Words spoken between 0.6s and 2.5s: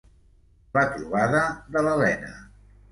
La trobada de l'Elena.